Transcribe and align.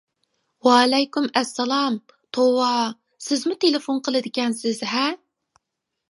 -ۋەئەلەيكۇم 0.67 1.25
ئەسسالام، 1.41 1.97
توۋا، 2.37 2.69
سىزمۇ 3.25 3.57
تېلېفون 3.65 4.01
قىلىدىكەنسىز 4.07 4.81
ھە؟! 4.93 5.05